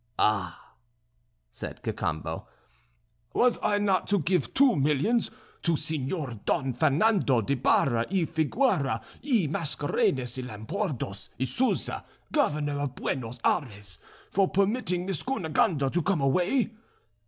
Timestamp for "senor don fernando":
5.77-7.41